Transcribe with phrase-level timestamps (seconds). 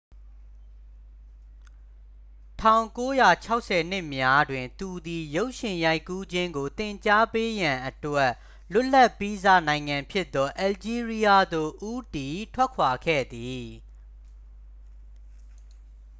[2.61, 8.29] 1960 နှစ်များတွင် သူသည် ရုပ်ရှင်ရိုက်ကူးခြင်းကို သင်ကြားပေးရန်အတွက်
[8.73, 13.65] လွတ်လပ်ပြီးစ နိုင်ငံဖြစ်သော အယ်လ်ဂျီးရီးယားသို့ ဦးတည်ထွက်ခွာခဲ့သည်